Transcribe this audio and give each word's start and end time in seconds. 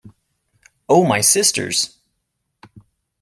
Oh 0.89 1.03
my 1.05 1.21
sisters! 1.21 1.99